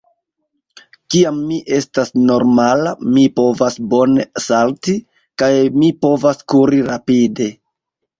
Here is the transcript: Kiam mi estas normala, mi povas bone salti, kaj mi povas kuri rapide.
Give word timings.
Kiam 1.15 1.35
mi 1.49 1.57
estas 1.79 2.07
normala, 2.29 2.93
mi 3.17 3.25
povas 3.39 3.77
bone 3.91 4.25
salti, 4.45 4.95
kaj 5.43 5.51
mi 5.83 5.91
povas 6.07 6.41
kuri 6.55 6.81
rapide. 6.89 7.51